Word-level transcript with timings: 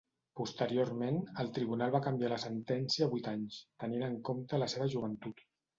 Posteriorment, 0.39 1.19
el 1.43 1.51
tribunal 1.59 1.93
va 1.97 2.01
canviar 2.07 2.33
la 2.35 2.41
sentència 2.47 3.09
a 3.09 3.13
vuit 3.15 3.33
anys, 3.37 3.61
tenint 3.87 4.11
en 4.11 4.21
compte 4.31 4.67
la 4.67 4.75
seva 4.77 4.95
joventut. 4.99 5.51